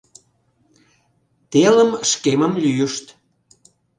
[1.51, 3.05] Телым шкемым лӱйышт.